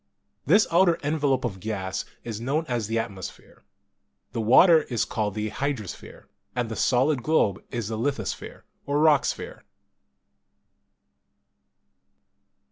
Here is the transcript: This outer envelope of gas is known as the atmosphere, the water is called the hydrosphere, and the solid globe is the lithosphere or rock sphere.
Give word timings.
This 0.47 0.65
outer 0.71 0.97
envelope 1.03 1.45
of 1.45 1.59
gas 1.59 2.05
is 2.23 2.41
known 2.41 2.65
as 2.65 2.87
the 2.87 2.97
atmosphere, 2.97 3.63
the 4.31 4.41
water 4.41 4.81
is 4.81 5.05
called 5.05 5.35
the 5.35 5.51
hydrosphere, 5.51 6.23
and 6.55 6.69
the 6.69 6.75
solid 6.75 7.21
globe 7.21 7.63
is 7.69 7.87
the 7.89 7.99
lithosphere 7.99 8.63
or 8.87 8.97
rock 8.97 9.25
sphere. 9.25 9.63